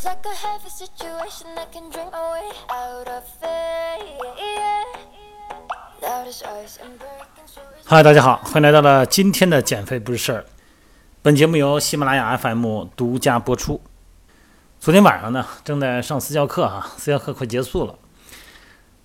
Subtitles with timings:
[0.00, 4.00] It's like a heavy situation I can drink my way out of it.
[6.00, 10.46] Loud as ice and breaking so is 嗨，大家好，欢迎来到了今天的减肥不是事儿。
[11.20, 13.78] 本节目由喜马拉雅 FM 独家播出。
[14.80, 17.94] 昨天晚上呢，正在上私教课哈、私教课快结束了。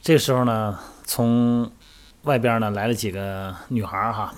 [0.00, 1.72] 这时候呢，从
[2.22, 4.32] 外边呢来了几个女孩儿哈，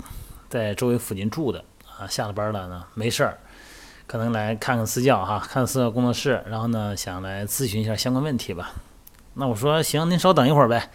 [0.49, 1.63] 在周围附近住的
[1.99, 3.39] 啊，下了班了呢，没事儿，
[4.07, 8.73] 可能来看看私教哈，看看私教工作室，然后呢想来咨询一下相关问题吧。
[9.35, 10.91] 那我说行，您稍等一会儿呗，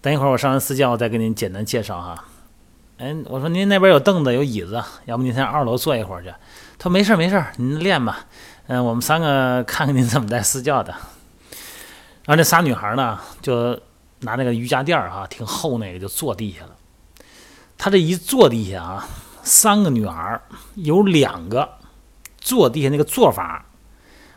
[0.00, 2.24] 等一会儿我上完私教再给您简单介绍哈。
[2.98, 6.28] 哎，我说您那边有凳子有椅子，要不您上二楼坐一会儿去？
[6.78, 8.26] 他说没事没事，您练吧。
[8.66, 10.92] 嗯、我们三个看看您怎么带私教的。
[10.92, 13.80] 然后这仨女孩呢，就
[14.20, 16.70] 拿那个瑜伽垫儿哈，挺厚那个，就坐地下了。
[17.78, 19.08] 她这一坐地下啊，
[19.42, 20.38] 三个女孩
[20.74, 21.68] 有两个
[22.40, 23.64] 坐地下那个做法，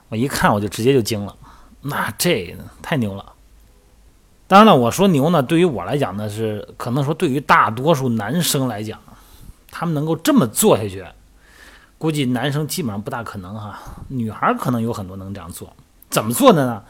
[0.09, 1.35] 我一看我就直接就惊了，
[1.81, 3.33] 那这太牛了。
[4.47, 8.99] 当然了，我说牛呢，对于我来讲呢是可能说对于大多数男生来讲，
[9.71, 11.03] 他们能够这么做下去，
[11.97, 13.79] 估计男生基本上不大可能哈。
[14.09, 15.73] 女孩可能有很多能这样做，
[16.09, 16.83] 怎么做的呢？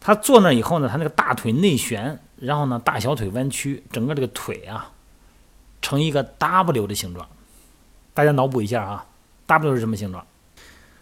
[0.00, 4.92] 他坐那以后呢，他那个大腿内旋，然后呢大小腿弯曲，整个这个腿啊
[5.80, 7.26] 成一个 W 的形状。
[8.12, 9.06] 大家脑补一下啊
[9.46, 10.26] ，W 是什么形状？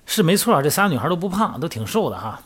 [0.06, 2.40] 是没错，这仨女孩都不胖，都挺瘦的哈。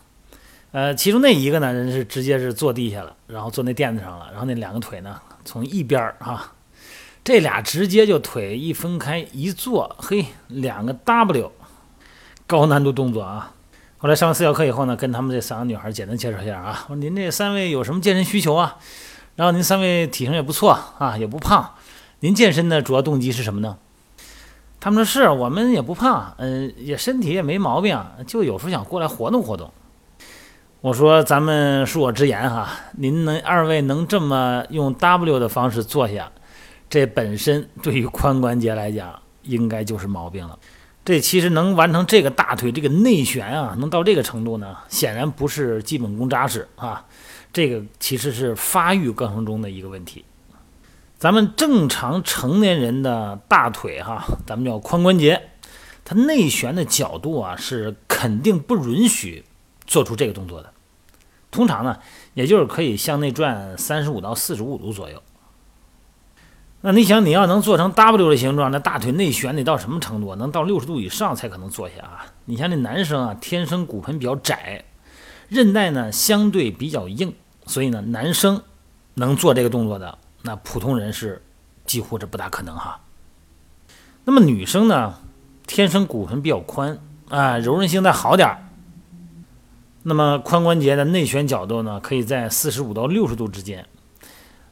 [0.71, 6.53] 呃，其中那一个呢，人是直接是坐地下了，然后坐那垫子上了，然后那两个腿呢，从一边儿啊，
[7.25, 11.51] 这俩直接就腿一分开一坐，嘿，两个 W，
[12.47, 13.55] 高难度动作啊。
[13.97, 18.77] 后来上完私教课以后呢，跟他们这三个女孩简单介绍一下啊，我说您这三位有什么健身需求啊？
[19.35, 21.75] 然后您三位体型也不错啊，也不胖，
[22.21, 23.79] 您健身的主要动机是什么呢？
[24.81, 29.71] 他们说是我们也不胖，嗯、也身体也没毛病，就有时候想过来活动活动。
[30.81, 36.31] 我说咱们恕我直言哈，您能二位能这么用 W 的方式坐下，
[36.89, 40.57] 这本身对于髋关节来讲，应该就是毛病了。
[41.05, 47.05] 这其实能完成这个大腿这个内旋啊，能到这个程度呢，显然不是基本功扎实啊，
[47.53, 50.25] 这个其实是发育过程中的一个问题。
[51.19, 55.51] 咱们正常成年人的大腿哈，咱们叫髋关节，
[56.05, 59.45] 它内旋的角度啊是肯定不允许
[59.85, 60.73] 做出这个动作的。
[61.51, 61.99] 通常呢，
[62.35, 65.21] 也就是可以向内转三十五到四十五度左右。
[66.83, 70.37] 那你想，你要能做成 W 的形状，那大腿内旋得到什么程度？
[70.37, 72.27] 能到六十度以上才可能坐下啊！
[72.45, 74.85] 你像这男生啊，天生骨盆比较窄，
[75.49, 77.35] 韧带呢相对比较硬，
[77.67, 78.63] 所以呢，男生
[79.15, 80.17] 能做这个动作的，
[80.49, 81.43] 那普通人是
[81.85, 83.03] 几乎是不大可能哈。
[84.25, 85.19] 那么女生呢，
[85.67, 86.99] 天生骨盆比较宽
[87.29, 88.65] 啊，柔韧性再好点儿。
[90.05, 93.87] 那么髋关节的内旋角度呢，可以在四十五到六十度之间。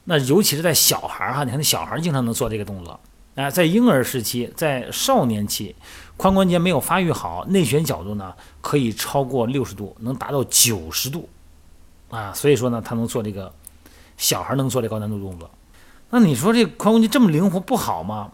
[0.04, 2.98] 那尤其是在小孩儿哈，你看那小孩儿经常能做这个动作。
[3.34, 5.76] 啊，在婴儿时期，在少年期，
[6.16, 8.32] 髋关节没有发育好，内旋角度呢
[8.62, 11.28] 可以超过六十度，能达到九十度。
[12.08, 13.52] 啊，所以说呢，他能做这个
[14.16, 15.50] 小孩能做这高难度动作。
[16.10, 18.32] 那你说这髋关节这么灵活不好吗？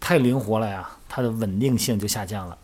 [0.00, 2.58] 太灵活了呀，它的稳定性就下降了。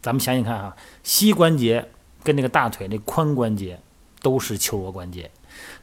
[0.00, 1.88] 咱们想想看啊，膝关节
[2.22, 3.78] 跟那个大腿那髋关节
[4.22, 5.30] 都是球窝关节，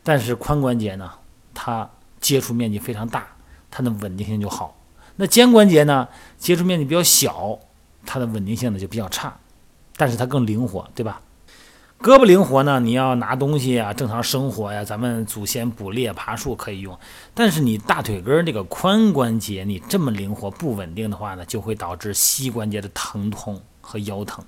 [0.04, 1.12] 但是髋关节呢，
[1.54, 3.28] 它接触面积非常大，
[3.70, 4.76] 它的稳定性就好。
[5.18, 6.08] 那肩关节呢，
[6.38, 7.60] 接触面积比较小，
[8.06, 9.38] 它的稳定性呢就比较差，
[9.96, 11.22] 但是它更灵活，对吧？
[12.00, 16.98] 胳膊灵活呢，你要拿东西啊，正常生活呀，咱们祖先捕猎、爬树可以用。
[17.34, 24.46] 但是你大腿根儿这个髋关节，你这么灵活不稳定的话呢，就会导致膝关节的疼痛和腰疼。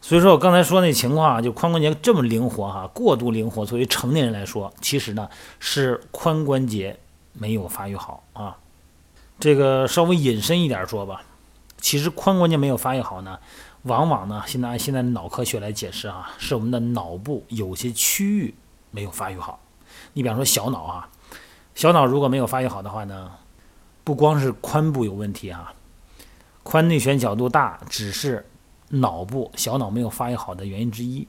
[0.00, 5.28] 所以说我刚才说那情况啊，就髋关节这么灵活哈、过度灵活，作为成年人来说，其实呢
[5.58, 6.96] 是髋关节
[7.32, 8.56] 没有发育好啊。
[9.40, 11.22] 这个稍微引申一点说吧，
[11.78, 13.38] 其实髋关节没有发育好呢，
[13.82, 18.54] 往往呢，现在按现在的脑科学来解释啊，是我们的脑部有些区域
[18.90, 19.60] 没有发育好。
[20.14, 21.08] 你比方说小脑啊，
[21.74, 23.32] 小脑如果没有发育好的话呢，
[24.02, 25.74] 不光是髋部有问题啊，
[26.64, 28.46] 髋内旋角度大只是
[28.88, 31.26] 脑部小脑没有发育好的原因之一。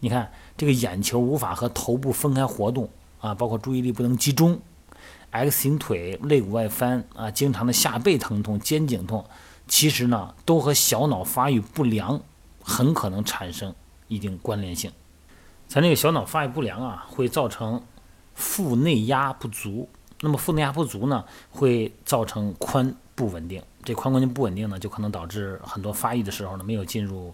[0.00, 2.88] 你看这个眼球无法和头部分开活动
[3.20, 4.58] 啊，包括注意力不能集中
[5.30, 9.24] ，X 型腿、肋骨外翻啊，经常的下背疼痛、肩颈痛，
[9.70, 12.20] 其实呢都和小脑发育不良
[12.60, 13.72] 很可能产生
[14.08, 14.90] 一定关联性。
[15.68, 17.80] 咱这个小脑发育不良啊，会造成
[18.34, 19.88] 腹内压不足。
[20.20, 23.62] 那么腹内压不足呢，会造成髋不稳定。
[23.84, 27.32] 这髋关节不稳定呢，就可能导致很多发育的时候呢没有进入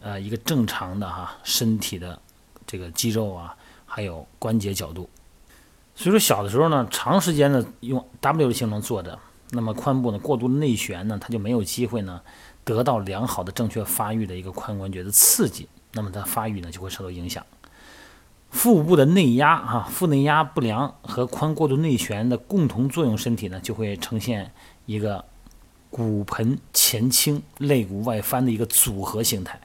[0.00, 2.20] 呃一个正常的哈身体的
[2.66, 3.56] 这个肌肉啊，
[3.86, 5.08] 还有关节角度。
[5.94, 9.16] 所以说小的时候呢，长时间的用 W 的形成坐着，
[9.54, 12.22] 那么髋部呢过度内旋呢，它就没有机会呢
[12.64, 17.44] 得到良好的正确发育的一个髋关节的刺激，那么它发育呢就会受到影响。
[18.50, 24.52] 腹部的内压啊，腹内压不良和髋过度内旋的共同作用，身体呢就会呈现
[24.86, 25.24] 一个
[25.90, 29.60] 骨盆前倾、肋骨外翻的一个组合形态。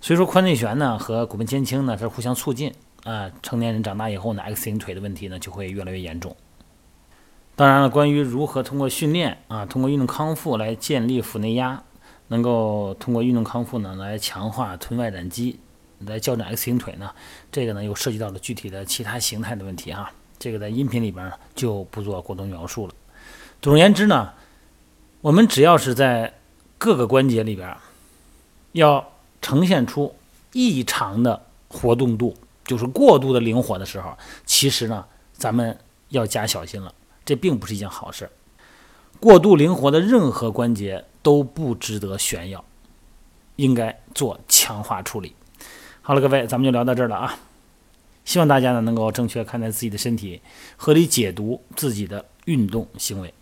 [0.00, 2.72] 所以说，髋内旋呢和骨盆前倾呢是互相促进。
[3.04, 6.36] 啊，成年人长大以后呢，X 型腿的问题呢就会越来越严重。
[7.60, 11.82] 当然了，关于如何通过训练啊，通过运动康复来建立腹内压，
[12.28, 15.60] 能够通过运动康复呢来强化臀外展肌，
[15.98, 17.10] 来校正 X 型腿呢，
[17.52, 20.10] 这个呢又涉及到了具体的其他形态的问题哈。
[20.38, 22.94] 这个在音频里边就不做过多描述了。
[23.60, 24.32] 总而言之呢，
[25.20, 26.32] 我们只要是在
[26.78, 27.76] 各个关节里边
[28.72, 29.06] 要
[29.42, 30.14] 呈现出
[30.54, 32.34] 异常的活动度。
[32.64, 34.16] 就是过度的灵活的时候，
[34.46, 35.04] 其实呢，
[35.34, 35.78] 咱们
[36.08, 36.94] 要加小心了。
[37.24, 38.30] 这并不是一件好事。
[39.18, 42.64] 过度灵活的任何关节都不值得炫耀，
[43.56, 45.34] 应该做强化处理。
[46.00, 47.38] 好了，各位，咱们就聊到这儿了啊。
[48.24, 50.40] 希望大家呢能够正确看待自己的身体，
[50.76, 53.32] 合理解读自己的运动行为。